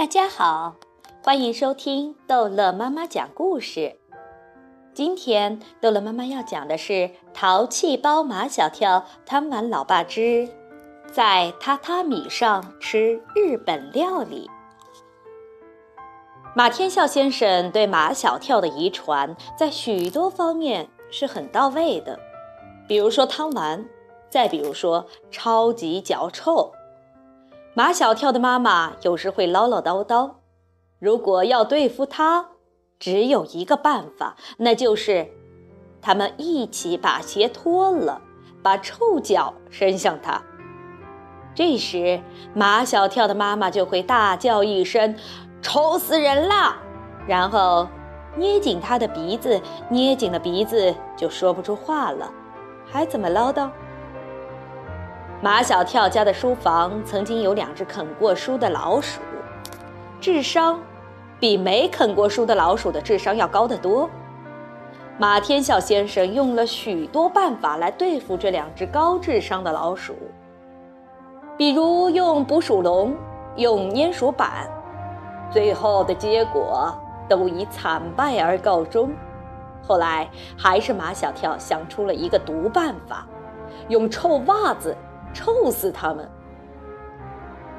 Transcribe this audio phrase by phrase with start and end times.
[0.00, 0.76] 大家好，
[1.22, 3.98] 欢迎收听逗乐妈妈讲故事。
[4.94, 6.92] 今天逗乐妈妈要讲的是
[7.34, 10.48] 《淘气包马小跳贪玩老爸之
[11.12, 14.48] 在榻榻米上吃日本料理》。
[16.56, 22.18] 马天笑先生对马小跳的遗传在许多方面是很到位的，
[22.88, 23.84] 比如说贪玩，
[24.30, 26.72] 再比如说超级脚臭。
[27.72, 30.32] 马小跳的妈妈有时会唠唠叨叨，
[30.98, 32.48] 如果要对付他，
[32.98, 35.28] 只有一个办法，那就是
[36.02, 38.20] 他们一起把鞋脱了，
[38.60, 40.42] 把臭脚伸向他。
[41.54, 42.20] 这时，
[42.54, 45.14] 马小跳的妈妈就会大叫一声
[45.62, 46.76] ：“臭死人了！”
[47.28, 47.86] 然后
[48.36, 52.32] 捏紧他的鼻子，捏紧了鼻子就说不出话了，
[52.84, 53.70] 还怎么唠叨？
[55.42, 59.22] 马小跳家的书房曾经有两只啃过书的老鼠，
[60.20, 60.78] 智商
[61.38, 64.10] 比没啃过书的老鼠的智商要高得多。
[65.16, 70.14] 马天笑先生用了许多办法来对付这两只高智商的老鼠，
[71.56, 73.16] 比如用捕鼠笼，
[73.56, 74.68] 用粘鼠板，
[75.50, 76.94] 最后的结果
[77.30, 79.10] 都以惨败而告终。
[79.82, 83.26] 后来还是马小跳想出了一个毒办法，
[83.88, 84.94] 用臭袜子。
[85.32, 86.28] 臭死他们！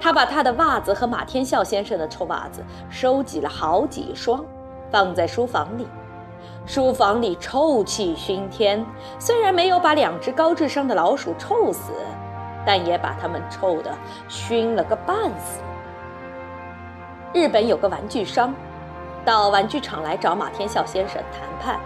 [0.00, 4.44] 他把他的袜子和马天笑先生的臭袜子收集了好几双，
[4.90, 5.88] 放在书房里。
[6.66, 8.84] 书房里臭气熏天，
[9.18, 11.92] 虽然没有把两只高智商的老鼠臭死，
[12.64, 13.90] 但也把他们臭得
[14.28, 15.60] 熏了个半死。
[17.32, 18.54] 日本有个玩具商，
[19.24, 21.80] 到玩具厂来找马天笑先生谈判，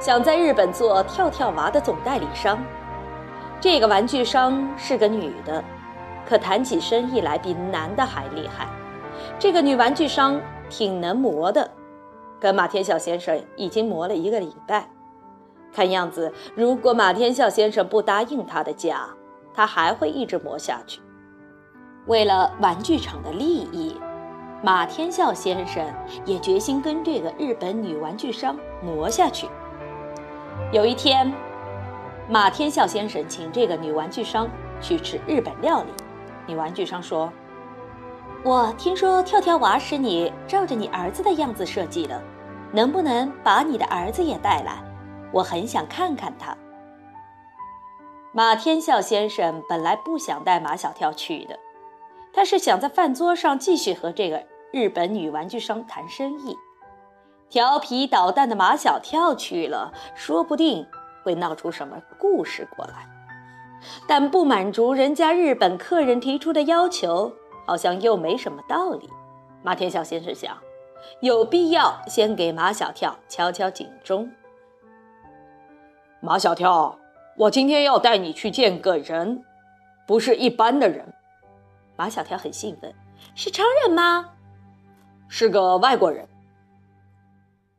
[0.00, 2.58] 想在日本做跳跳娃的总代理商。
[3.58, 5.64] 这个玩具商是个女的，
[6.28, 8.68] 可谈起生意来比男的还厉害。
[9.38, 11.70] 这个女玩具商挺能磨的，
[12.38, 14.88] 跟马天笑先生已经磨了一个礼拜。
[15.72, 19.08] 看样子，如果马天笑先生不答应她的价，
[19.54, 21.00] 她还会一直磨下去。
[22.06, 23.96] 为了玩具厂的利益，
[24.62, 25.82] 马天笑先生
[26.26, 29.48] 也决心跟这个日本女玩具商磨下去。
[30.72, 31.32] 有一天。
[32.28, 34.48] 马天笑先生请这个女玩具商
[34.80, 35.92] 去吃日本料理。
[36.46, 37.32] 女玩具商说
[38.42, 42.20] ：“我听说跳跳娃是你照着你儿子的样子设计的，
[42.72, 44.82] 能不能把你的儿子也带来？
[45.32, 46.56] 我很想看看他。”
[48.34, 51.56] 马天笑先生本来不想带马小跳去的，
[52.32, 56.56] 他是想在饭桌上继续和这个日本女玩具商谈生意。
[57.48, 60.84] 调皮捣蛋的马小跳去了，说不定。
[61.26, 63.04] 会闹出什么故事过来？
[64.06, 67.32] 但不满足人家日本客人提出的要求，
[67.66, 69.10] 好像又没什么道理。
[69.64, 70.56] 马天笑先生想，
[71.18, 74.30] 有必要先给马小跳敲敲警钟。
[76.20, 76.96] 马小跳，
[77.36, 79.42] 我今天要带你去见个人，
[80.06, 81.12] 不是一般的人。
[81.96, 82.94] 马小跳很兴奋，
[83.34, 84.30] 是超人吗？
[85.26, 86.28] 是个外国人。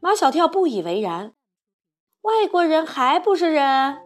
[0.02, 1.32] 马小跳不以为然。
[2.28, 4.00] 外国人还不是人？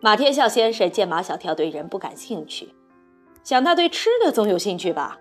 [0.00, 2.74] 马天笑先生见马小跳对人不感兴趣，
[3.42, 5.18] 想他对吃的总有兴趣吧？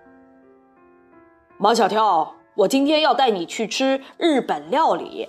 [1.58, 5.28] 马小跳，我今天要带你去吃日本料理。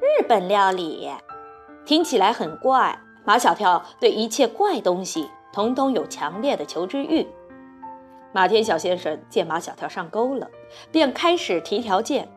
[0.00, 1.10] 日本料理
[1.84, 2.96] 听起来很怪。
[3.24, 7.26] 马小跳对一切怪东西统统有强烈的求知欲。
[8.32, 10.48] 马天笑先生见马小跳上钩了，
[10.92, 12.28] 便开始提条件。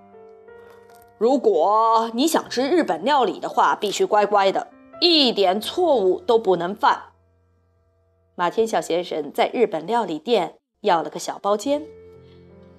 [1.24, 4.68] 如果你想吃日本料理的话，必须乖乖的，
[5.00, 7.02] 一点错误都不能犯。
[8.36, 11.82] 马天笑先生在日本料理店要了个小包间，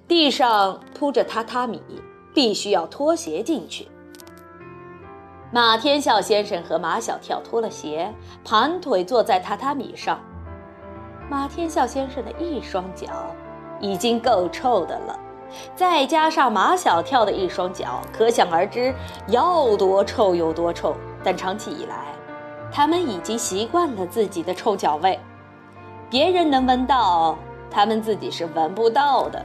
[0.07, 1.81] 地上铺着榻榻米，
[2.35, 3.89] 必须要脱鞋进去。
[5.51, 8.13] 马天笑先生和马小跳脱了鞋，
[8.45, 10.21] 盘腿坐在榻榻米上。
[11.31, 13.07] 马天笑先生的一双脚
[13.81, 15.19] 已经够臭的了。
[15.75, 18.95] 再加上马小跳的一双脚，可想而知
[19.29, 20.95] 要多臭有多臭。
[21.23, 21.97] 但长期以来，
[22.71, 25.19] 他们已经习惯了自己的臭脚味，
[26.11, 27.37] 别人能闻到，
[27.71, 29.43] 他们自己是闻不到的。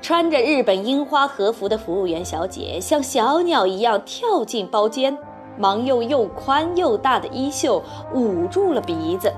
[0.00, 5.16] 穿着日本樱花和服的服务员小姐像小鸟一样跳进包间，
[5.56, 9.32] 忙用又宽又大的衣袖捂住了鼻子。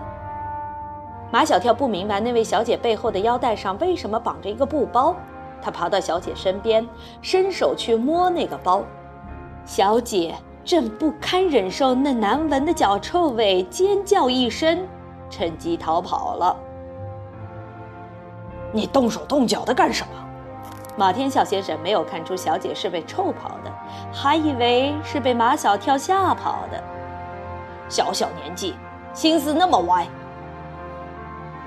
[1.30, 5.14] 马小跳不明白那位小姐背后的腰带上为什么绑着一个布包。
[5.64, 6.86] 他爬到小姐身边，
[7.22, 8.82] 伸手去摸那个包，
[9.64, 14.86] 小姐正不堪忍受那难闻的脚臭味，尖叫一声，
[15.30, 16.54] 趁机逃跑了。
[18.72, 20.12] 你动手动脚的干什么？
[20.98, 23.72] 马天笑先生没有看出小姐是被臭跑的，
[24.12, 26.84] 还以为是被马小跳吓跑的。
[27.88, 28.74] 小小年纪，
[29.14, 30.06] 心思那么歪。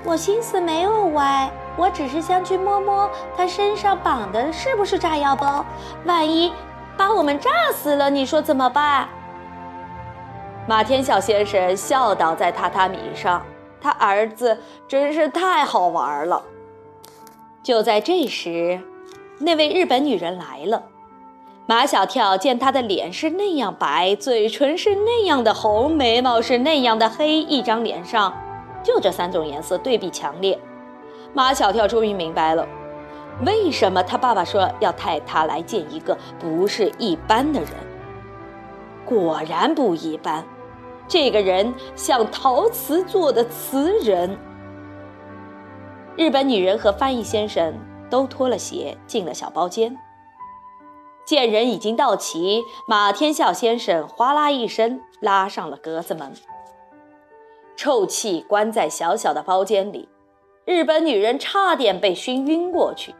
[0.04, 5.64] 我心思没有歪，我只是想去摸摸他身上绑的是不是炸药包，
[6.04, 6.52] 万一
[6.96, 9.08] 把我们炸死了，你说怎么办？
[10.66, 13.40] 马天笑先生笑倒在榻榻米上，
[13.80, 14.58] 他儿子
[14.88, 16.42] 真是太好玩了。
[17.62, 18.80] 就在这时，
[19.38, 20.82] 那位日本女人来了。
[21.66, 28.34] 马小跳见她的脸是那样白，嘴唇是那样的红，眉毛是那样的黑，一张脸上
[28.82, 30.58] 就这三种颜色对比强烈。
[31.38, 32.66] 马小跳终于明白了，
[33.46, 37.70] 为什么他爸爸说要带他来见一个不是一般的人。
[39.06, 40.44] 果然不一般，
[41.06, 44.36] 这个人像陶瓷做的瓷人。
[46.16, 47.72] 日本女人和翻译先生
[48.10, 49.96] 都脱了鞋进了小包间。
[51.24, 56.32] 见人已经到齐，马天笑先生哗啦一声拉上了格子门。
[57.76, 60.08] 臭气关在小小的包间里，
[60.68, 63.14] 日本女人差点被熏晕过去。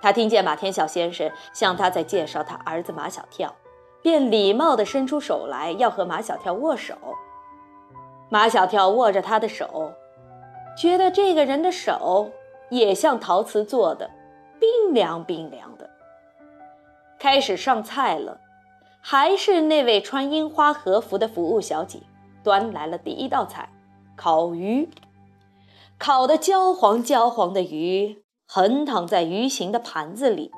[0.00, 3.54] 她听见马天笑先生向她在介绍他儿子马小跳，
[4.02, 6.94] 便礼貌地伸出手来要和马小跳握手。
[8.30, 9.92] 马小跳握着她的手。
[10.74, 12.30] 觉得这个人的手
[12.70, 14.10] 也像陶瓷做的，
[14.58, 15.90] 冰凉冰凉的。
[17.18, 18.40] 开始上菜了，
[19.02, 21.98] 还是那位穿樱花和服的服务小姐
[22.42, 23.68] 端来了第一道菜——
[24.16, 24.88] 烤鱼。
[25.98, 30.50] 烤得焦黄焦黄的鱼横躺在鱼形的盘子里，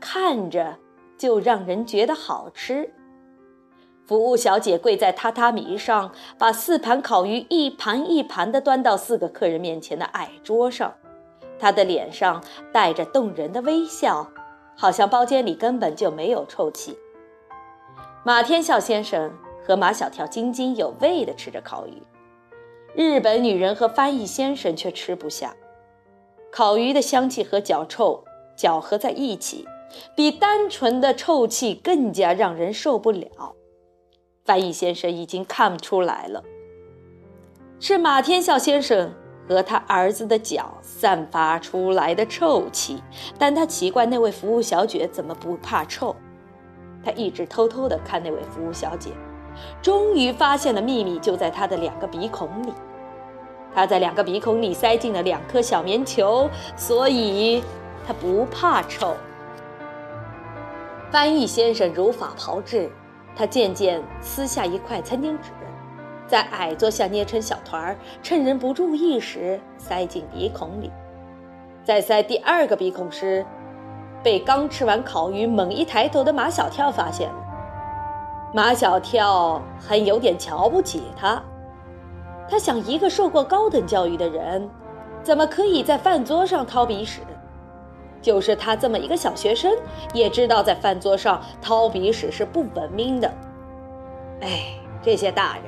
[0.00, 0.78] 看着
[1.18, 2.92] 就让人觉得好吃。
[4.06, 10.94] 服务小姐跪在榻榻米上，把四盘烤鱼一盘一盘地端到四个客人面前的矮桌上。
[11.58, 12.42] 她的脸上
[12.72, 14.30] 带着动人的微笑，
[14.76, 16.96] 好像包间里根本就没有臭气。
[18.24, 19.32] 马天笑先生
[19.66, 22.02] 和马小跳津津有味地吃着烤鱼，
[22.96, 25.54] 日本女人和翻译先生却吃不下。
[26.50, 28.24] 烤鱼的香气和脚臭
[28.56, 29.68] 搅合在一起，
[30.16, 33.54] 比单纯的臭气更加让人受不了。
[34.46, 36.42] 翻译先生已经看不出来了，
[37.78, 39.12] 是马天笑先生
[39.46, 43.02] 和他儿子的脚散发出来的臭气，
[43.38, 46.16] 但他奇怪那位服务小姐怎么不怕臭。
[47.04, 49.10] 他一直偷偷地看那位服务小姐，
[49.82, 52.72] 终于发现了秘密就在他的两个鼻孔里。
[53.74, 57.62] 他在两个鼻孔里塞进了两颗小棉球，所以
[58.06, 59.14] 他不怕臭。
[61.10, 62.90] 翻译先生如法炮制。
[63.38, 65.50] 他渐渐撕下一块餐巾纸，
[66.26, 70.90] 在矮桌下捏成小团儿，趁人不注意时塞进鼻孔里。
[71.84, 73.44] 在塞第二个鼻孔时，
[74.22, 77.45] 被刚吃完烤鱼猛一抬头的马小跳发现了。
[78.56, 81.42] 马小跳还有点瞧不起他，
[82.48, 84.66] 他想：一个受过高等教育的人，
[85.22, 87.20] 怎么可以在饭桌上掏鼻屎？
[88.22, 89.70] 就是他这么一个小学生，
[90.14, 93.30] 也知道在饭桌上掏鼻屎是不文明的。
[94.40, 95.64] 哎，这些大人，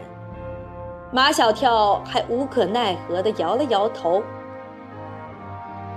[1.13, 4.23] 马小跳还无可奈何地摇了摇头。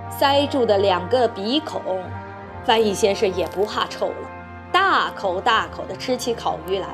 [0.09, 1.81] 塞住的两个鼻孔，
[2.65, 4.29] 翻译先生也不怕臭了，
[4.71, 6.87] 大口大口地吃起烤鱼来。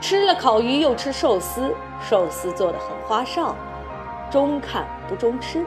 [0.00, 1.74] 吃了烤鱼又吃寿司，
[2.08, 3.54] 寿司做的很花哨，
[4.30, 5.64] 中看不中吃。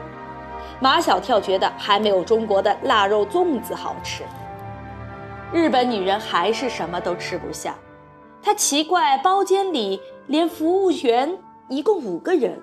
[0.80, 4.24] 马小跳觉得还没有中国的腊肉粽子好吃。
[5.52, 7.76] 日本女人还是什么都吃不下，
[8.42, 11.38] 她奇怪包间里连服务员
[11.68, 12.60] 一共五个人，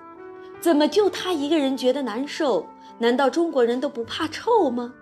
[0.59, 2.65] 怎么就她一个人觉得难受？
[2.97, 4.93] 难道中国人都不怕臭吗？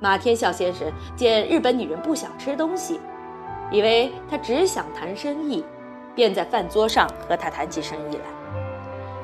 [0.00, 3.00] 马天笑先生见日本女人不想吃东西，
[3.70, 5.64] 以为她只想谈生意，
[6.14, 8.22] 便在饭桌上和她谈起生意来。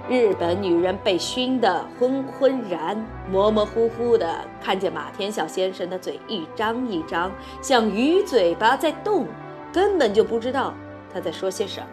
[0.08, 7.30] 日本女人被熏得昏昏然、模模糊糊的，看见马天笑先生的嘴一张一张，
[7.62, 9.26] 像鱼嘴巴在动，
[9.72, 10.74] 根本就不知道
[11.12, 11.86] 他在说些什么。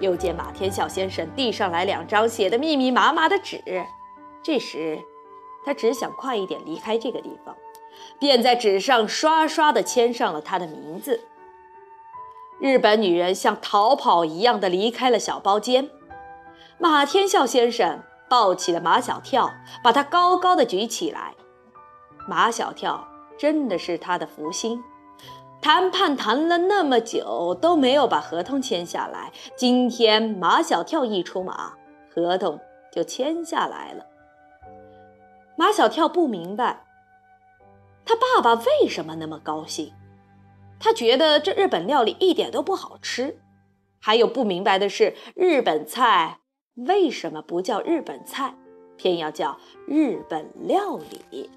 [0.00, 3.62] 又见马天笑先生递上来两张写的密密麻麻的纸，
[4.42, 4.98] 这时
[5.64, 7.56] 他只想快一点离开这个地方，
[8.18, 11.20] 便在纸上刷刷地签上了他的名字。
[12.58, 15.90] 日本女人像逃跑一样的离开了小包间。
[16.78, 19.50] 马天笑先生抱起了马小跳，
[19.82, 21.34] 把他高高的举起来。
[22.28, 23.06] 马小跳
[23.38, 24.82] 真的是他的福星，
[25.60, 31.74] 谈判谈了那么久都没有把合同签下来，今天马小跳一出马，
[32.14, 32.58] 合同
[32.90, 34.06] 就签下来了。
[35.56, 36.85] 马小跳不明白，
[38.06, 39.92] 他爸爸为什么那么高兴。
[40.78, 43.38] 他觉得这日本料理一点都不好吃。
[43.98, 46.38] 还有不明白的是，日本菜
[46.74, 48.54] 为什么不叫日本菜，
[48.96, 50.98] 偏要叫日本料
[51.30, 51.50] 理？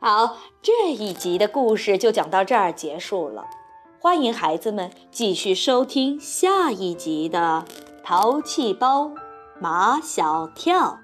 [0.00, 3.46] 好，这一集的故事就讲到这儿结束了。
[3.98, 7.64] 欢迎孩子们继续收听下一集的
[8.04, 9.10] 《淘气包
[9.60, 11.00] 马小跳》。